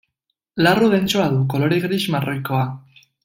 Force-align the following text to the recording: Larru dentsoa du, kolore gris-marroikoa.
Larru 0.67 0.87
dentsoa 0.93 1.27
du, 1.35 1.43
kolore 1.53 1.79
gris-marroikoa. 1.85 2.67